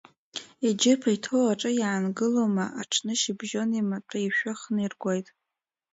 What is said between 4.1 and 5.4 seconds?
ишәыхны иргоит.